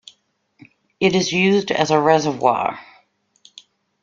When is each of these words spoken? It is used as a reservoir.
It 0.99 1.13
is 1.13 1.31
used 1.31 1.69
as 1.69 1.91
a 1.91 2.01
reservoir. 2.01 2.79